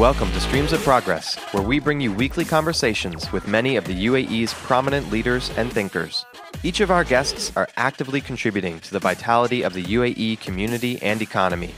[0.00, 4.06] Welcome to Streams of Progress, where we bring you weekly conversations with many of the
[4.06, 6.24] UAE's prominent leaders and thinkers.
[6.62, 11.20] Each of our guests are actively contributing to the vitality of the UAE community and
[11.20, 11.74] economy.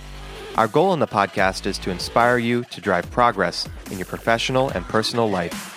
[0.55, 4.68] Our goal in the podcast is to inspire you to drive progress in your professional
[4.68, 5.71] and personal life.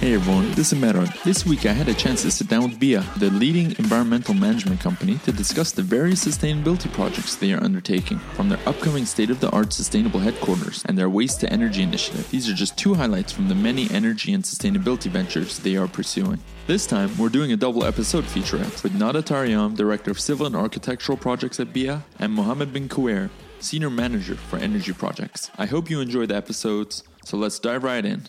[0.00, 1.08] Hey everyone, this is Meron.
[1.24, 4.80] This week I had a chance to sit down with BEEAH, the leading environmental management
[4.80, 9.40] company, to discuss the various sustainability projects they are undertaking, from their upcoming state of
[9.40, 12.30] the art sustainable headquarters and their waste to energy initiative.
[12.30, 16.38] These are just two highlights from the many energy and sustainability ventures they are pursuing.
[16.68, 20.54] This time, we're doing a double episode featurette with Nada Taryam, Director of Civil and
[20.54, 25.50] Architectural Projects at BEEAH, and Mohammed bin Kuwair, Senior Manager for Energy Projects.
[25.58, 27.02] I hope you enjoy the episodes.
[27.28, 28.22] So let's dive right in.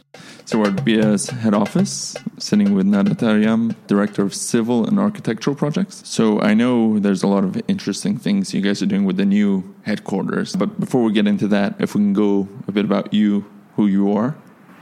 [0.44, 5.55] So we're at BEEAH's head office, sitting with Nada Taryam, Director of Civil and Architectural
[5.55, 6.02] Projects.
[6.05, 9.23] So I know there's a lot of interesting things you guys are doing with the
[9.23, 10.53] new headquarters.
[10.53, 13.45] But before we get into that, if we can go a bit about you,
[13.77, 14.36] who you are,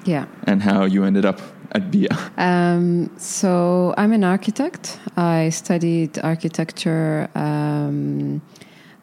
[0.04, 0.26] Yeah.
[0.46, 1.40] and how you ended up
[1.74, 2.18] at BEEAH.
[2.40, 5.00] Um, so I'm an architect.
[5.16, 8.42] I studied architecture um,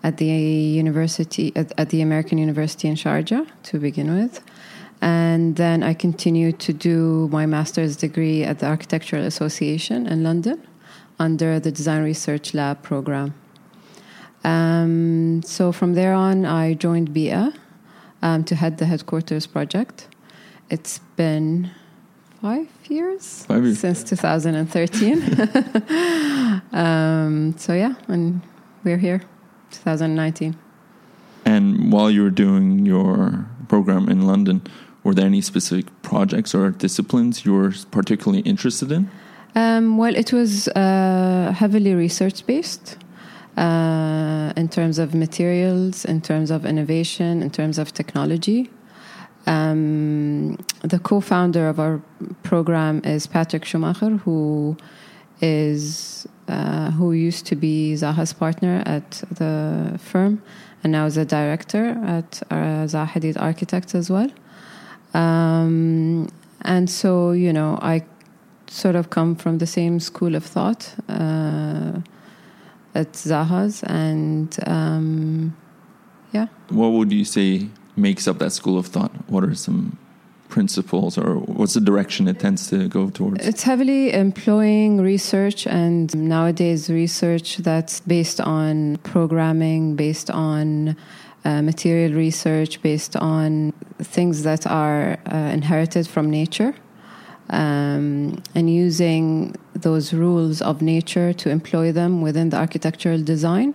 [0.03, 4.41] at the university at, at the American University in Sharjah to begin with,
[5.05, 10.67] and then I continued to do my master's degree at the Architectural Association in London
[11.19, 13.35] under the Design Research Lab program.
[14.45, 17.53] Um, so from there on, I joined BEEAH
[18.23, 20.09] um, to head the headquarters project.
[20.71, 21.71] It's been
[22.41, 23.81] five years, Five years.
[23.81, 25.23] since 2013.
[26.73, 28.41] um, so yeah, and
[28.83, 29.21] we're here,
[29.71, 30.57] 2019.
[31.45, 34.63] And while you were doing your program in London,
[35.05, 39.11] were there any specific projects or disciplines you were particularly interested in?
[39.55, 42.97] Um, well, it was uh, heavily research based
[43.57, 48.71] uh, in terms of materials, in terms of innovation, in terms of technology.
[49.47, 52.03] Um, the co founder of our
[52.43, 54.77] program is Patrick Schumacher, who
[55.41, 60.43] is uh, who used to be Zaha's partner at the firm
[60.83, 64.31] and now is a director at uh, Zaha Hadid Architects as well.
[65.15, 66.29] Um,
[66.63, 68.05] and so, you know, I
[68.67, 72.01] sort of come from the same school of thought uh,
[72.95, 75.57] at Zaha's, and um,
[76.33, 76.49] yeah.
[76.71, 79.13] What would you say makes up that school of thought?
[79.29, 79.99] What are some
[80.49, 83.47] principles or what's the direction it tends to go towards?
[83.47, 90.97] It's heavily employing research and nowadays research that's based on programming, based on
[91.45, 96.75] uh, material research, based on things that are uh, inherited from nature.
[97.51, 103.75] Um, and using those rules of nature to employ them within the architectural design.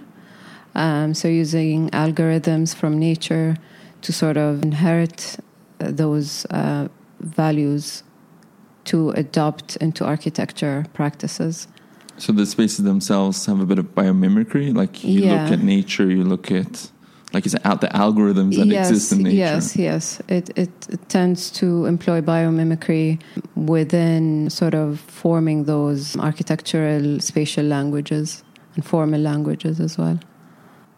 [0.74, 3.58] Um, so, using algorithms from nature
[4.02, 5.38] to sort of inherit
[5.80, 6.88] uh, those uh,
[7.20, 8.04] values
[8.86, 11.68] to adopt into architecture practices.
[12.18, 14.76] So the spaces themselves have a bit of biomimicry.
[14.76, 15.34] Like you Yeah.
[15.34, 16.92] look at nature, you look at
[17.34, 19.36] like it's out the algorithms that yes, exist in nature.
[19.36, 20.22] yes, yes.
[20.28, 23.22] It, it it tends to employ biomimicry
[23.56, 28.44] within sort of forming those architectural spatial languages
[28.76, 30.20] and formal languages as well.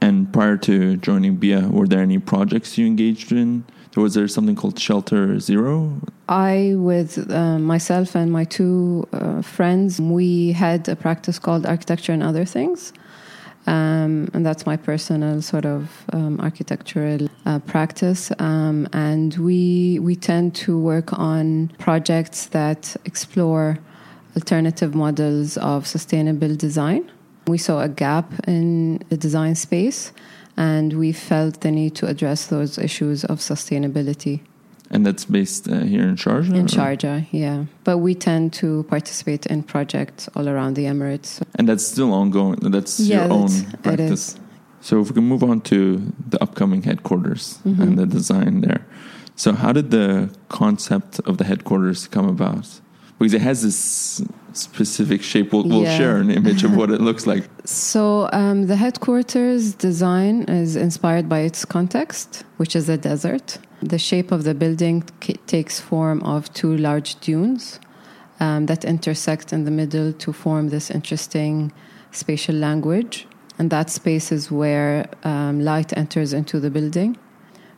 [0.01, 3.63] And prior to joining BEEAH, were there any projects you engaged in?
[3.95, 6.01] Was there something called Shelter Zero?
[6.29, 12.13] I, with uh, myself and my two uh, friends, we had a practice called Architecture
[12.13, 12.93] and Other Things.
[13.67, 18.31] Um, and that's my personal sort of um, architectural uh, practice.
[18.39, 23.77] Um, and we, we tend to work on projects that explore
[24.35, 27.11] alternative models of sustainable design.
[27.47, 30.11] We saw a gap in the design space,
[30.57, 34.41] and we felt the need to address those issues of sustainability.
[34.93, 36.53] And that's based uh, here in Sharjah?
[36.53, 37.63] In or- Sharjah, yeah.
[37.85, 41.41] But we tend to participate in projects all around the Emirates.
[41.55, 42.59] And that's still ongoing.
[42.59, 44.11] That's Yeah, your own that's- it practice.
[44.11, 44.35] is.
[44.81, 47.81] So if we can move on to the upcoming headquarters Mm-hmm.
[47.81, 48.85] and the design there.
[49.37, 52.80] So how did the concept of the headquarters come about?
[53.21, 54.23] Because it has this
[54.53, 55.53] specific shape.
[55.53, 55.95] We'll, we'll Yeah.
[55.95, 57.43] share an image of what it looks like.
[57.65, 63.59] So um, the headquarters design is inspired by its context, which is a desert.
[63.93, 65.03] The shape of the building
[65.45, 67.79] takes form of two large dunes
[68.39, 71.71] um, that intersect in the middle to form this interesting
[72.11, 73.27] spatial language.
[73.59, 77.17] And that space is where um, light enters into the building.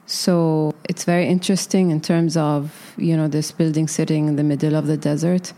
[0.06, 4.76] So it's very interesting in terms of you know this building sitting in the middle
[4.76, 5.54] of the desert,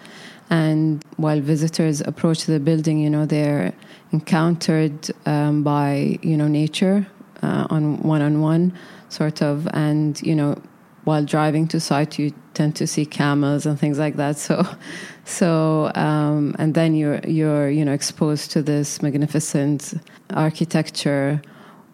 [0.49, 3.73] and while visitors approach the building, you know they're
[4.11, 7.07] encountered um, by you know nature
[7.41, 8.73] uh, on one on one,
[9.09, 10.61] sort of, and you know
[11.05, 14.37] while driving to site, you tend to see camels and things like that.
[14.37, 14.65] So,
[15.23, 19.93] so um, and then you're you're you know exposed to this magnificent
[20.31, 21.41] architecture,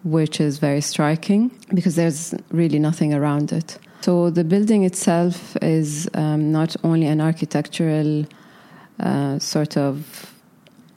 [0.03, 3.77] which is very striking because there's really nothing around it.
[4.01, 8.25] So the building itself is um, not only an architectural
[8.99, 10.33] uh, sort of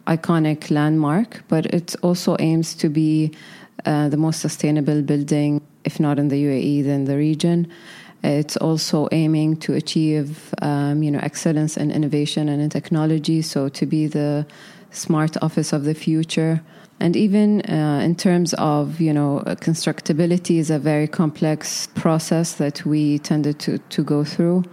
[0.06, 3.32] iconic landmark, but it also aims to be
[3.84, 7.66] uh, the most sustainable building, if not in the UAE, then the region.
[8.22, 13.42] It's also aiming to achieve, um, you know, excellence in innovation and in technology.
[13.42, 14.46] So to be the
[14.90, 16.62] smart office of the future,
[17.00, 22.84] and even uh, in terms of, you know, constructability is a very complex process that
[22.86, 24.64] we tended to to go through.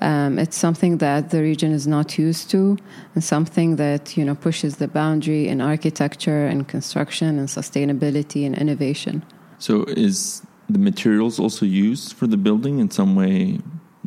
[0.00, 2.76] Um, it's something that the region is not used to,
[3.14, 8.56] and something that you know pushes the boundary in architecture and construction and sustainability and
[8.58, 9.24] innovation.
[9.58, 13.60] So, is the materials also used for the building in some way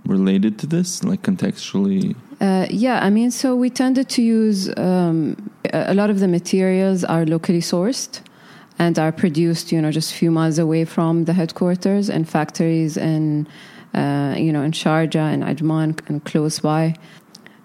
[0.05, 2.15] related to this, like contextually?
[2.41, 7.03] Uh, yeah, I mean, so we tended to use um, a lot of the materials
[7.03, 8.21] are locally sourced
[8.77, 12.97] and are produced, you know, just a few miles away from the headquarters and factories
[12.97, 13.47] in,
[13.93, 16.95] uh, you know, in Sharjah and Ajman and close by.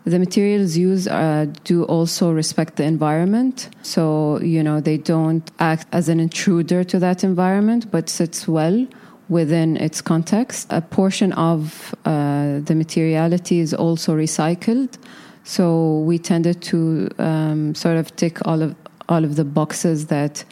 [0.04, 3.68] The materials used uh, do also respect the environment.
[3.82, 8.86] So, you know, they don't act as an intruder to that environment, but sits well
[9.30, 10.66] within its context.
[10.70, 14.98] A portion of uh, the materiality is also recycled.
[15.44, 18.74] So we tended to um, sort of tick all of
[19.08, 20.44] all of the boxes that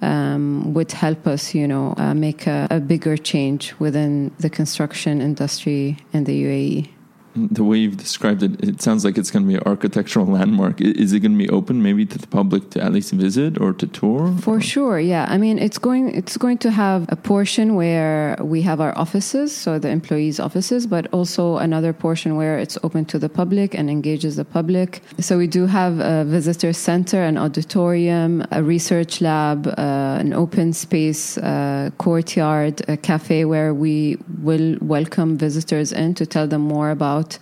[0.00, 5.20] um, would help us, you know, uh, make a, a bigger change within the construction
[5.20, 6.93] industry in the UAE
[7.34, 10.80] the way you've described it, it sounds like it's going to be an architectural landmark.
[10.80, 13.72] Is it going to be open maybe to the public to at least visit or
[13.72, 14.36] to tour?
[14.40, 14.60] For or?
[14.60, 15.26] sure, yeah.
[15.28, 19.54] I mean, it's going it's going to have a portion where we have our offices,
[19.54, 23.90] so the employees' offices, but also another portion where it's open to the public and
[23.90, 25.02] engages the public.
[25.18, 30.72] So we do have a visitor center, an auditorium, a research lab, uh, an open
[30.72, 36.90] space uh, courtyard, a cafe where we will welcome visitors in to tell them more
[36.90, 37.38] about about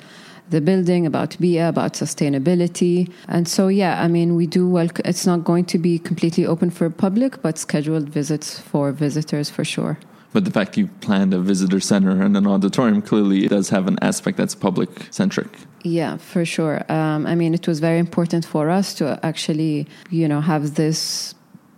[0.51, 3.09] the building, about BEEAH, about sustainability.
[3.29, 6.71] And so, yeah, I mean, we do welcome, it's not going to be completely open
[6.71, 9.97] for public, but scheduled visits for visitors for sure.
[10.35, 13.99] But the fact you planned a visitor center and an auditorium clearly does have an
[14.01, 15.49] aspect that's public centric.
[15.85, 16.85] Yeah, for sure.
[16.89, 21.35] Um, I mean, it was very important for us to actually, you know, have this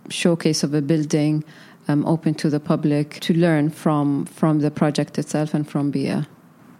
[0.09, 1.43] showcase of a building
[1.87, 6.25] um, open to the public to learn from from the project itself and from BEEAH.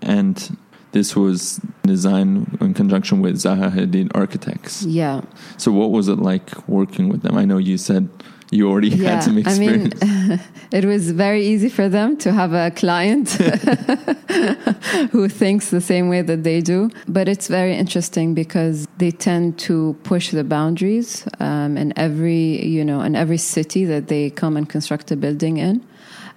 [0.02, 0.58] And
[0.96, 4.84] this was designed in conjunction with Zaha Hadid Architects.
[4.84, 5.22] Yeah.
[5.58, 7.38] So, what was it like working with them?
[7.38, 8.08] I know you said
[8.50, 10.02] you already yeah, had some experience.
[10.02, 10.40] I mean,
[10.72, 13.30] it was very easy for them to have a client
[15.12, 16.90] who thinks the same way that they do.
[17.10, 22.86] But it's very interesting because they tend to push the boundaries um, in every, you
[22.86, 25.86] know, in every city that they come and construct a building in.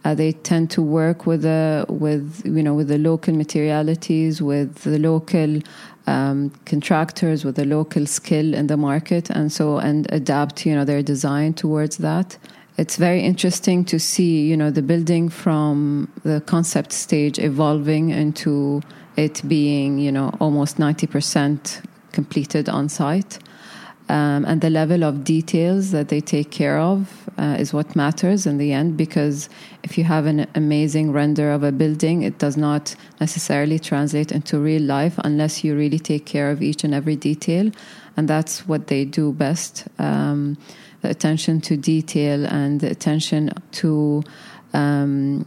[0.04, 4.84] Uh, they tend to work with the with you know with the local materialities, with
[4.84, 5.60] the local
[6.06, 10.84] um, contractors, with the local skill in the market, and so and adapt you know
[10.84, 12.38] their design towards that.
[12.76, 18.80] It's very interesting to see you know the building from the concept stage evolving into
[19.16, 23.38] it being you know almost ninety percent completed on site
[24.08, 28.46] um, and the level of details that they take care of uh, is what matters
[28.46, 29.48] in the end because
[29.82, 34.58] if you have an amazing render of a building it does not necessarily translate into
[34.58, 37.70] real life unless you really take care of each and every detail.
[38.16, 40.56] And that's what they do best um,
[41.02, 44.24] the attention to detail and the attention to
[44.74, 45.46] um,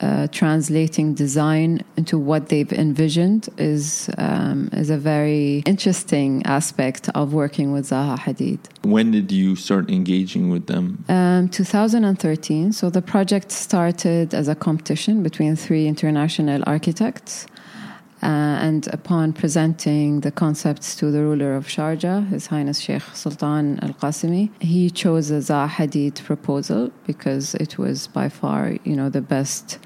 [0.00, 7.34] uh, translating design into what they've envisioned is um, is a very interesting aspect of
[7.34, 8.58] working with Zaha Hadid.
[8.82, 11.04] When did you start engaging with them?
[11.08, 12.72] Um, 2013.
[12.72, 17.46] So the project started as a competition between three international architects.
[18.22, 18.26] Uh,
[18.60, 23.94] and upon presenting the concepts to the ruler of Sharjah, His Highness Sheikh Sultan Al
[23.94, 29.22] Qasimi, he chose the Zaha Hadid proposal because it was by far, you know, the
[29.22, 29.78] best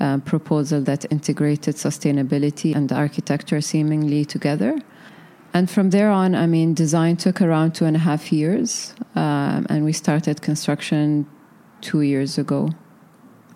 [0.00, 4.78] uh, proposal that integrated sustainability and architecture seemingly together.
[5.52, 9.66] And from there on, I mean, design took around two and a half years, um,
[9.68, 11.26] and we started construction
[11.80, 12.70] two years ago.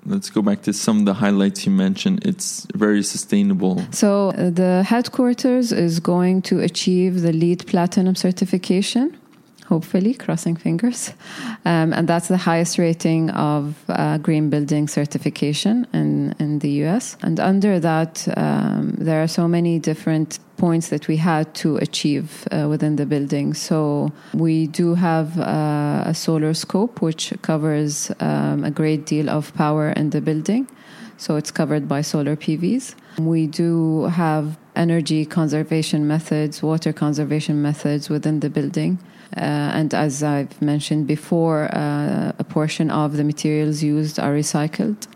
[0.07, 2.27] Let's go back to some of the highlights you mentioned.
[2.27, 3.83] It's very sustainable.
[3.91, 9.17] So, uh, the headquarters is going to achieve the LEED Platinum certification
[9.65, 11.13] hopefully, crossing fingers.
[11.65, 17.17] Um, and that's the highest rating of uh, green building certification in, in the US.
[17.23, 22.47] And under that, um, there are so many different points that we had to achieve
[22.51, 23.55] uh, within the building.
[23.55, 29.53] So we do have uh, a solar scope, which covers um, a great deal of
[29.55, 30.69] power in the building.
[31.17, 32.95] So it's covered by solar PVs.
[33.19, 38.99] We do have energy conservation methods, water conservation methods within the building.
[39.37, 45.07] Uh, and as I've mentioned before, uh, a portion of the materials used are recycled.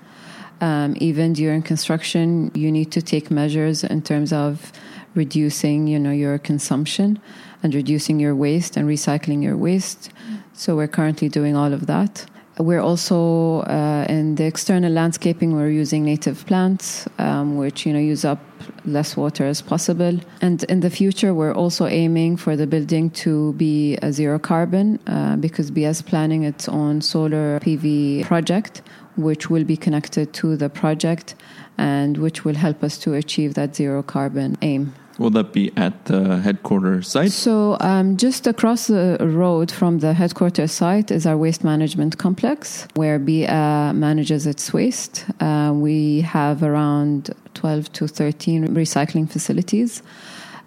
[0.60, 4.72] Um, even during construction, you need to take measures in terms of
[5.14, 7.20] reducing, you know, your consumption
[7.62, 10.10] and reducing your waste and recycling your waste.
[10.52, 12.26] So we're currently doing all of that.
[12.58, 15.54] We're also uh, in the external landscaping.
[15.54, 18.40] We're using native plants, um, which you know use up
[18.84, 20.18] less water as possible.
[20.40, 24.98] And in the future, we're also aiming for the building to be a zero carbon
[25.06, 28.82] uh, because BS planning its own solar PV project,
[29.16, 31.36] which will be connected to the project
[31.76, 34.94] and which will help us to achieve that zero carbon aim.
[35.18, 37.32] Will that be at the headquarters site?
[37.32, 42.86] So, um, just across the road from the headquarters site is our waste management complex,
[42.94, 45.24] where BEEAH manages its waste.
[45.40, 50.02] Uh, we have around 12 to 13 recycling facilities,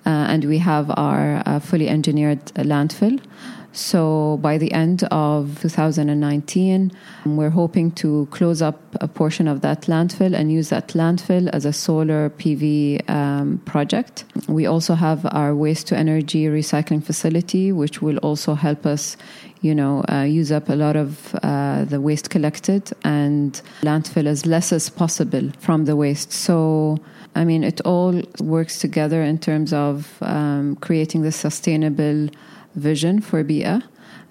[0.05, 3.22] uh, and we have our uh, fully engineered landfill.
[3.74, 6.92] So by the end of 2019,
[7.25, 11.66] we're hoping to close up a portion of that landfill and use that landfill as
[11.66, 14.25] a solar PV um, project.
[14.48, 19.16] We also have our waste to energy recycling facility, which will also help us
[19.62, 24.46] you know, uh, use up a lot of uh, the waste collected and landfill as
[24.46, 26.32] less as possible from the waste.
[26.32, 27.00] So,
[27.36, 32.30] I mean, it all works together in terms of um, creating the sustainable
[32.75, 33.84] vision for BEEAH,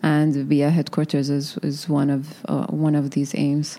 [0.02, 3.78] and BEEAH headquarters is, is one of uh, one of these aims.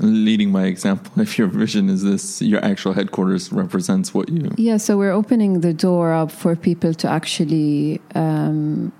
[0.00, 4.50] Leading by example, if your vision is this, your actual headquarters represents what you.
[4.56, 8.92] Yeah, so we're opening the door up for people to actually um,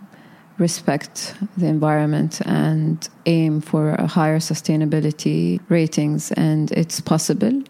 [0.58, 7.62] respect the environment and aim for higher sustainability ratings, and it's possible.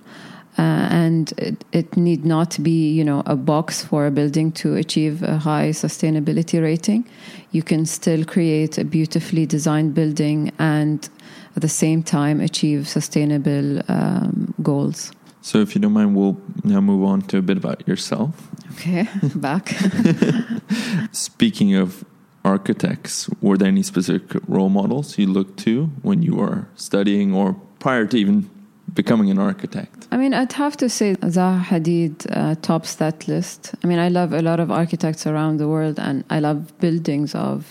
[0.59, 4.75] Uh, and it, it, need not be you know a box for a building to
[4.75, 7.07] achieve a high sustainability rating.
[7.51, 11.07] You can still create a beautifully designed building and
[11.55, 15.13] at the same time achieve sustainable um, goals.
[15.43, 18.49] So if you don't mind we'll now move on to a bit about yourself.
[18.73, 19.69] Okay back.
[21.13, 22.03] Speaking of
[22.47, 27.57] architects were there any specific role models you looked to when you were studying or
[27.79, 28.49] prior to even
[28.97, 30.09] becoming an architect?
[30.11, 33.75] I mean, I'd have to say Zaha Hadid uh, tops that list.
[33.85, 37.35] I mean, I love a lot of architects around the world, and I love buildings
[37.35, 37.67] of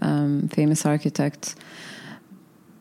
[0.00, 1.54] um, famous architects.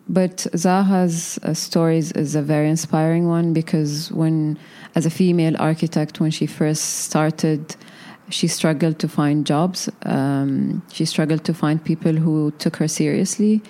[0.08, 4.58] But Zaha's uh, stories is a very inspiring one because when,
[4.96, 7.76] as a female architect, when she first started,
[8.30, 9.88] she struggled to find jobs.
[10.04, 13.62] Um, she struggled to find people who took her seriously.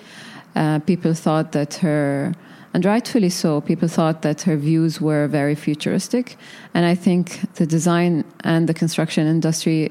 [0.56, 2.34] Uh, people thought that her
[2.72, 3.60] and rightfully so.
[3.60, 6.36] People thought that her views were very futuristic.
[6.74, 9.90] And I think the design and the construction industry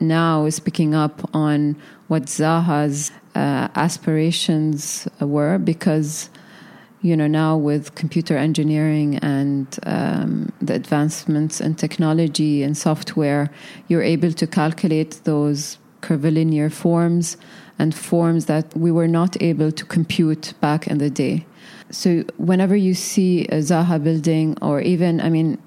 [0.00, 1.76] now is picking up on
[2.08, 6.30] what Zaha's uh, aspirations were because
[7.02, 13.50] you know now with computer engineering and um, the advancements in technology and software
[13.86, 17.36] you're able to calculate those curvilinear forms
[17.78, 21.46] and forms that we were not able to compute back in the day
[21.90, 25.58] so whenever you see a Zaha building, or even, I mean,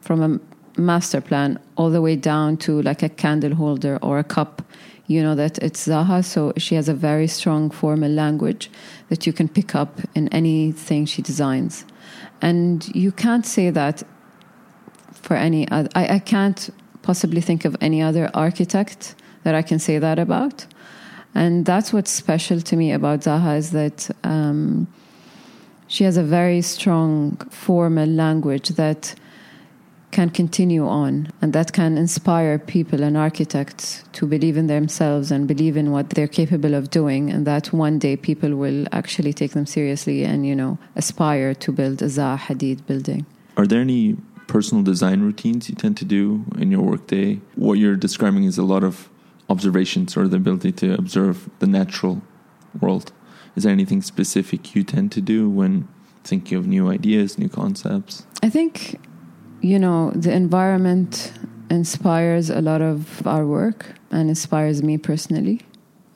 [0.00, 4.24] from a master plan all the way down to like a candle holder or a
[4.24, 4.62] cup,
[5.08, 6.24] you know that it's Zaha.
[6.24, 8.70] So she has a very strong formal language
[9.08, 11.84] that you can pick up in anything she designs.
[12.42, 14.02] And you can't say that
[15.12, 16.70] for any other, I, I can't
[17.02, 20.66] possibly think of any other architect that I can say that about.
[21.34, 24.88] And that's what's special to me about Zaha is that um,
[25.88, 29.14] she has a very strong formal language that
[30.10, 35.46] can continue on and that can inspire people and architects to believe in themselves and
[35.46, 39.52] believe in what they're capable of doing and that one day people will actually take
[39.52, 43.26] them seriously and you know aspire to build a Zaha Hadid building.
[43.58, 44.16] Are there any
[44.46, 47.40] personal design routines you tend to do in your workday?
[47.54, 49.10] What you're describing is a lot of
[49.50, 52.22] observations or the ability to observe the natural
[52.80, 53.12] world.
[53.56, 55.88] Is there anything specific you tend to do when
[56.24, 58.26] thinking of new ideas, new concepts?
[58.42, 59.00] I think,
[59.62, 61.32] you know, the environment
[61.70, 65.62] inspires a lot of our work and inspires me personally.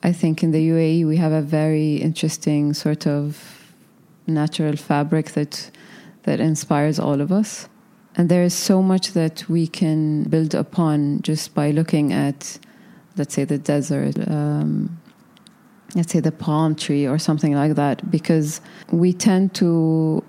[0.03, 3.73] I think in the UAE we have a very interesting sort of
[4.27, 5.71] natural fabric that
[6.23, 7.67] that inspires all of us.
[8.15, 12.59] And there is so much that we can build upon just by looking at,
[13.17, 14.99] let's say, the desert, um,
[15.95, 20.23] let's say the palm tree or something like that, because we tend to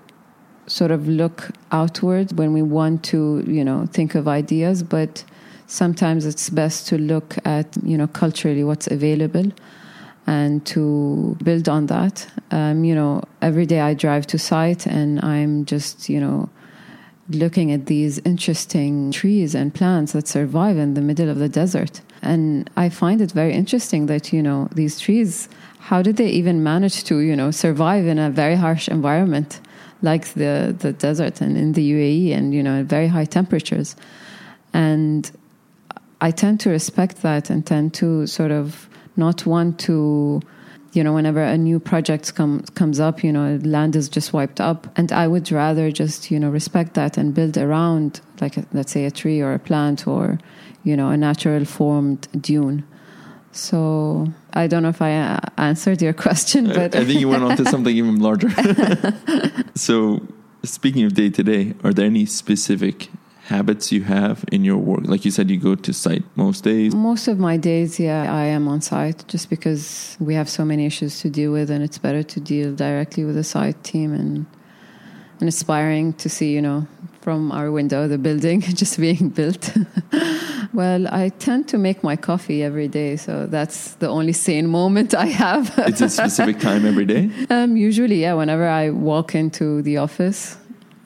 [0.67, 5.23] sort of look outward when we want to, you know, think of ideas, but
[5.67, 9.51] sometimes it's best to look at, you know, culturally what's available
[10.25, 12.27] and to build on that.
[12.51, 16.49] Um, you know, every day I drive to site and I'm just, you know,
[17.29, 22.01] looking at these interesting trees and plants that survive in the middle of the desert.
[22.23, 25.49] And I find it very interesting that, you know, these trees,
[25.79, 29.59] how did they even manage to, you know, survive in a very harsh environment
[30.01, 33.95] like the, the desert and in the UAE and, you know, very high temperatures?
[34.73, 35.29] And
[36.21, 38.87] I tend to respect that and tend to sort of
[39.17, 40.41] not want to
[40.93, 44.61] you know whenever a new project come, comes up you know land is just wiped
[44.61, 48.65] up and i would rather just you know respect that and build around like a,
[48.73, 50.39] let's say a tree or a plant or
[50.83, 52.83] you know a natural formed dune
[53.51, 57.43] so i don't know if i uh, answered your question but i think you went
[57.43, 58.49] on to something even larger
[59.75, 60.21] so
[60.63, 63.09] speaking of day to day are there any specific
[63.47, 65.01] habits you have in your work?
[65.03, 66.95] Like you said, you go to site most days.
[66.95, 70.85] Most of my days, yeah, I am on site just because we have so many
[70.85, 74.45] issues to deal with, and it's better to deal directly with the site team and
[75.39, 76.87] and inspiring to see, you know,
[77.21, 79.75] from our window the building just being built.
[80.73, 85.13] Well, I tend to make my coffee every day, so that's the only sane moment
[85.13, 85.73] I have.
[85.77, 87.29] it's a specific time every day.
[87.49, 88.33] Um, usually, yeah.
[88.33, 90.57] Whenever I walk into the office,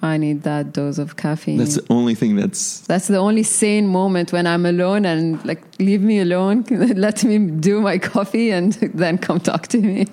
[0.01, 1.57] I need that dose of caffeine.
[1.57, 2.81] That's the only thing that's.
[2.81, 6.65] That's the only sane moment when I'm alone and like leave me alone.
[6.69, 10.05] Let me do my coffee and then come talk to me.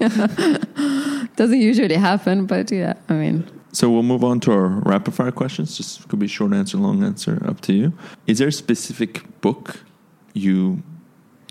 [1.37, 3.47] Doesn't usually happen, but yeah, I mean.
[3.75, 5.77] So we'll move on to our rapid fire questions.
[5.77, 7.93] Just could be short answer, long answer, up to you.
[8.25, 9.81] Is there a specific book
[10.33, 10.85] you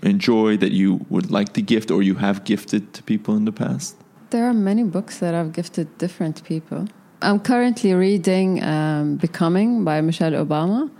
[0.02, 3.52] enjoy that you would like to gift or you have gifted to people in the
[3.52, 3.96] past?
[4.30, 6.88] There are many books that I've gifted different people.
[7.20, 10.90] I'm currently reading um, Becoming by Michelle Obama,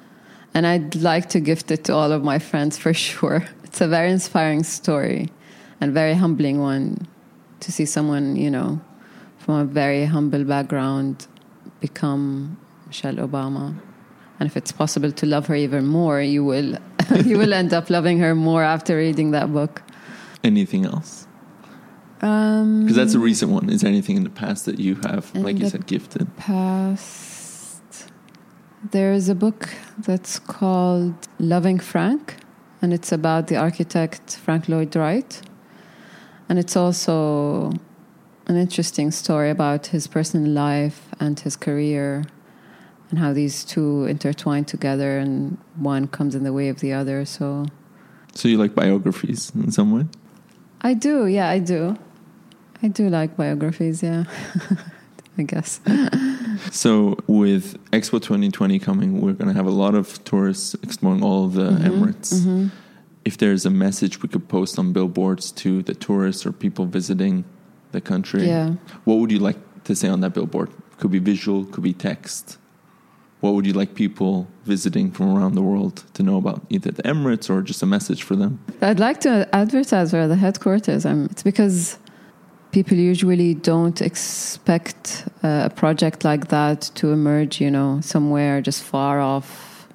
[0.53, 3.47] and I'd like to gift it to all of my friends for sure.
[3.65, 5.31] It's a very inspiring story
[5.81, 7.09] and very humbling one
[7.61, 8.79] to see someone, you know,
[9.45, 11.27] from a very humble background
[11.81, 13.79] become Michelle Obama.
[14.41, 16.79] And if it's possible to love her even more, you will
[17.25, 19.83] you will end up loving her more after reading that book.
[20.43, 21.27] Anything else?
[22.21, 23.69] Because um, that's a recent one.
[23.69, 26.35] Is there anything in the past that you have, like you said, gifted?
[26.39, 28.11] Past,
[28.93, 32.37] there is a book that's called Loving Frank,
[32.81, 35.43] and it's about the architect Frank Lloyd Wright,
[36.49, 37.73] and it's also
[38.47, 42.25] an interesting story about his personal life and his career,
[43.11, 47.25] and how these two intertwine together, and one comes in the way of the other.
[47.25, 47.67] So,
[48.35, 50.07] so you like biographies in some way?
[50.83, 51.97] I do, yeah, I do.
[52.83, 54.25] I do like biographies, yeah.
[55.39, 55.81] I guess.
[56.71, 61.47] so, with Expo 2020 coming, we're going to have a lot of tourists exploring all
[61.47, 62.35] of the mm-hmm, Emirates.
[62.35, 62.69] Mm-hmm.
[63.25, 67.45] If there's a message we could post on billboards to the tourists or people visiting
[67.95, 68.75] the country, yeah.
[69.05, 70.71] what would you like to say on that billboard?
[70.99, 72.59] Could be visual, could be text.
[73.41, 77.03] What would you like people visiting from around the world to know about either the
[77.03, 78.59] Emirates or just a message for them?
[78.81, 81.05] I'd like to advertise where the headquarters.
[81.05, 81.99] Um, it's because
[82.73, 88.83] people usually don't expect uh, a project like that to emerge, you know, somewhere just
[88.83, 89.89] far off,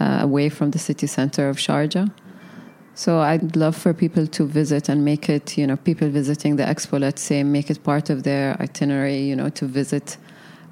[0.00, 2.10] uh, away from the city center of Sharjah.
[2.96, 6.62] So I'd love for people to visit and make it, you know, people visiting the
[6.62, 10.16] expo, let's say, make it part of their itinerary, you know, to visit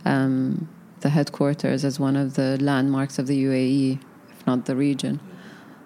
[0.06, 0.66] um,
[1.00, 3.98] the headquarters as one of the landmarks of the UAE,
[4.30, 5.20] if not the region.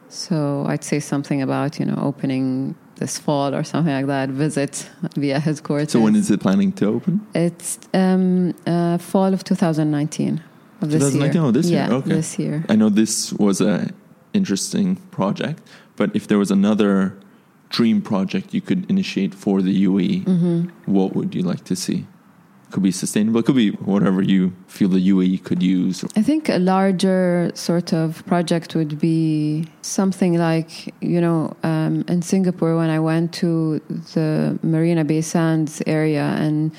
[0.09, 4.88] So I'd say something about, you know, opening this fall or something like that visit
[5.18, 5.90] BEEAH headquarters.
[5.90, 7.27] So when is it planning to open?
[7.35, 10.40] It's um, uh, fall of 2019.
[10.83, 11.35] Of this 2019?
[11.35, 11.48] year.
[11.48, 11.96] Oh, this yeah, year.
[11.96, 12.11] Okay.
[12.11, 12.64] This year.
[12.68, 13.90] I know this was a
[14.33, 15.62] interesting project,
[15.98, 17.18] but if there was another
[17.68, 20.92] dream project you could initiate for the UAE, mm-hmm.
[20.92, 22.06] what would you like to see?
[22.70, 23.42] could be sustainable.
[23.42, 26.04] Could be whatever you feel the UAE could use.
[26.16, 32.22] I think a larger sort of project would be something like, you know, um, in
[32.22, 33.80] Singapore when I went to
[34.14, 36.72] the Marina Bay Sands area and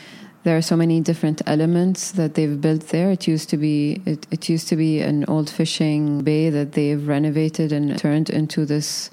[0.43, 3.11] there are so many different elements that they've built there.
[3.11, 7.05] It used to be it, it used to be an old fishing bay that they've
[7.07, 9.11] renovated and turned into this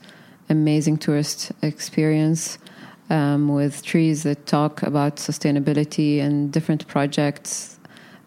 [0.48, 2.58] amazing tourist experience
[3.10, 7.78] um, with trees that talk about sustainability and different projects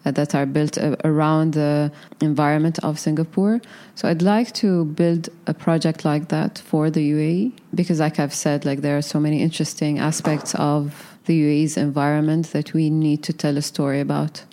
[0.04, 3.60] uh, that are built around the environment of Singapore.
[3.94, 8.34] So I'd like to build a project like that for the UAE because, like I've
[8.34, 13.22] said, like there are so many interesting aspects of the UAE's environment that we need
[13.24, 14.44] to tell a story about.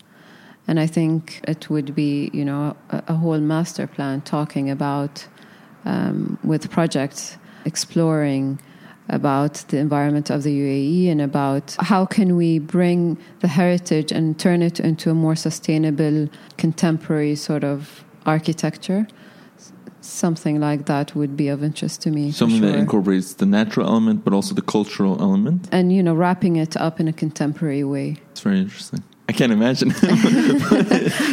[0.67, 5.27] And I think it would be, you know, a, a whole master plan talking about
[5.85, 8.59] um, with projects exploring
[9.09, 14.37] about the environment of the UAE and about how can we bring the heritage and
[14.37, 16.27] turn it into a more sustainable
[16.57, 19.07] contemporary sort of architecture
[20.07, 22.71] something like that would be of interest to me Something sure.
[22.71, 25.67] that incorporates the natural element, but also the cultural element.
[25.71, 29.03] and you know wrapping it up in a contemporary way It's very interesting.
[29.29, 29.91] I can't imagine.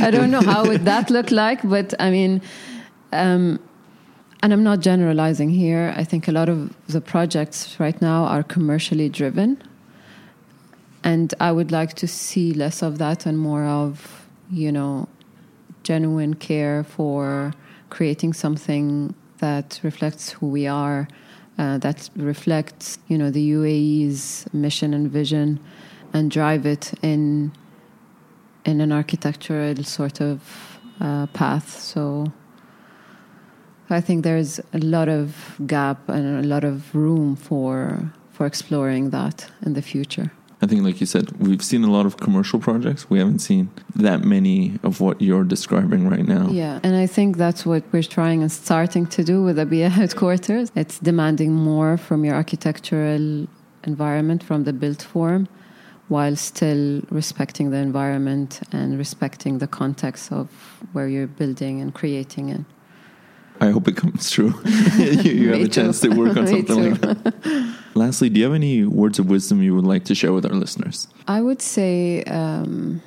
[0.02, 2.42] I don't know how would that look like, but I mean,
[3.12, 3.60] um,
[4.42, 5.94] and I'm not generalizing here.
[5.96, 6.58] I think a lot of
[6.88, 9.62] the projects right now are commercially driven,
[11.04, 15.06] and I would like to see less of that and more of, you know,
[15.84, 17.52] genuine care for
[17.90, 21.08] creating something that reflects who we are,
[21.58, 25.60] uh, that reflects, you know, the UAE's mission and vision,
[26.12, 27.52] and drive it in
[28.64, 31.78] in an architectural sort of uh, path.
[31.78, 32.32] So
[33.90, 39.10] I think there's a lot of gap and a lot of room for for exploring
[39.10, 40.32] that in the future.
[40.64, 43.10] I think, like you said, we've seen a lot of commercial projects.
[43.10, 46.48] We haven't seen that many of what you're describing right now.
[46.48, 49.90] Yeah, and I think that's what we're trying and starting to do with the BEEAH
[49.90, 50.72] headquarters.
[50.74, 53.46] It's demanding more from your architectural
[53.84, 55.48] environment, from the built form,
[56.08, 60.48] while still respecting the environment and respecting the context of
[60.94, 62.62] where you're building and creating it.
[63.60, 64.54] I hope it comes true.
[64.96, 67.74] you, you have a chance to work on something like that.
[67.94, 70.52] Lastly, do you have any words of wisdom you would like to share with our
[70.52, 71.06] listeners?
[71.28, 73.00] I would say, um,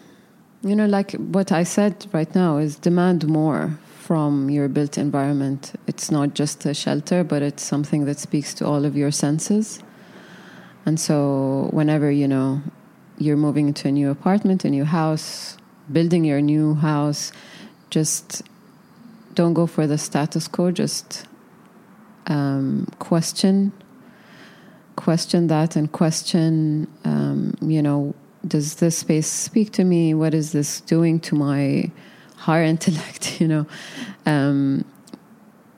[0.63, 5.73] you know, like what I said right now is demand more from your built environment.
[5.88, 9.84] It's not just a shelter, but it's something that speaks to all of your senses.
[10.86, 12.62] And so, whenever you know
[13.17, 15.58] you're moving into a new apartment, a new house,
[15.91, 17.34] building your new house,
[17.89, 18.41] just
[19.34, 20.71] don't go for the status quo.
[20.71, 21.26] Just
[22.28, 23.73] um, question
[24.98, 28.14] question that and question um, you know
[28.48, 30.14] does this space speak to me?
[30.14, 31.92] What is this doing to my
[32.36, 33.66] higher intellect you know?
[34.26, 34.86] Um,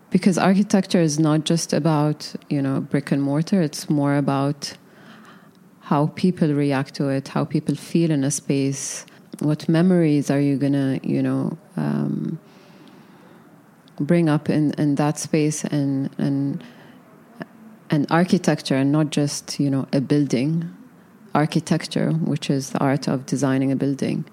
[0.09, 3.61] because architecture is not just about you know brick and mortar.
[3.61, 4.73] It's more about
[5.81, 9.05] how people react to it how people feel in a space.
[9.39, 12.39] What memories are you gonna you know um,
[13.99, 16.63] bring up in, in that space and and
[17.89, 20.69] and architecture and not just you know a building
[21.33, 24.25] architecture which is the art of designing a building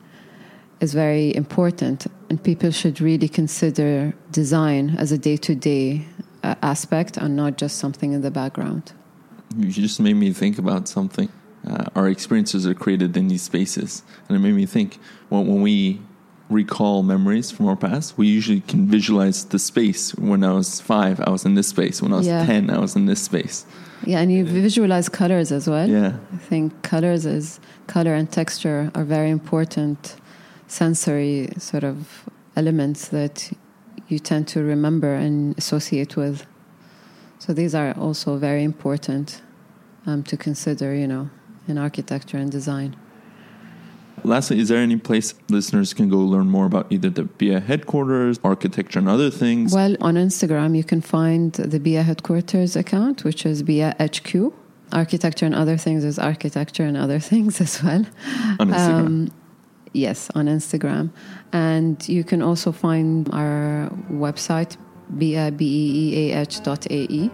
[0.81, 6.05] is very important and people should really consider design as a day-to-day
[6.43, 8.93] uh, aspect and not just something in the background
[9.57, 11.29] You just made me think about something.
[11.67, 14.99] Uh, our experiences are created in these spaces, and it made me think.
[15.31, 16.01] Well, when we
[16.49, 20.15] recall memories from our past, we usually can visualize the space.
[20.15, 22.01] When I was five, I was in this space.
[22.03, 22.47] When I was Yeah.
[22.47, 23.65] ten, I was in this space.
[24.05, 28.91] yeah and you visualize colors as well Yeah, I think colors is color and texture
[28.95, 30.17] are very important
[30.69, 31.97] sensory sort of
[32.57, 33.51] elements that
[34.09, 36.47] you tend to remember and associate with.
[37.39, 39.43] So these are also very important
[40.07, 41.29] um, to consider, you know,
[41.69, 42.95] in architecture and design.
[44.25, 48.41] Lastly, is there any place listeners can go learn more about either the BEEAH headquarters,
[48.43, 49.73] architecture, and other things?
[49.73, 54.53] Well, on Instagram, you can find the BEEAH headquarters account, which is BEEAH HQ.
[54.93, 58.05] Architecture and other things is architecture and other things as well.
[58.59, 59.07] on Instagram.
[59.07, 59.33] Um,
[59.93, 61.11] yes, on Instagram.
[61.53, 64.77] And you can also find our website,
[65.19, 67.31] beeah dot ae.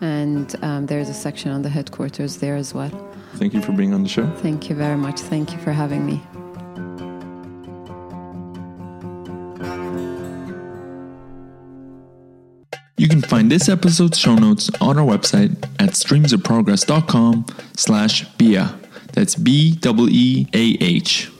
[0.00, 3.13] And um, there's a section on the headquarters there as well.
[3.36, 4.26] Thank you for being on the show.
[4.36, 5.20] Thank you very much.
[5.20, 6.22] Thank you for having me.
[12.96, 18.72] You can find this episode's show notes on our website at streamsofprogress.com slash BEEAH.
[19.12, 21.30] That's B-E-E-A-H.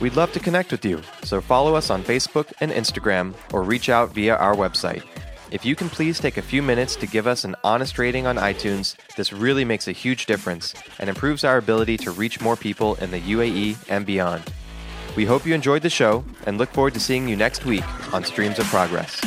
[0.00, 3.88] We'd love to connect with you, so follow us on Facebook and Instagram or reach
[3.88, 5.02] out via our website.
[5.50, 8.36] If you can please take a few minutes to give us an honest rating on
[8.36, 12.94] iTunes, this really makes a huge difference and improves our ability to reach more people
[12.96, 14.42] in the UAE and beyond.
[15.16, 18.24] We hope you enjoyed the show and look forward to seeing you next week on
[18.24, 19.20] Streams of Progress.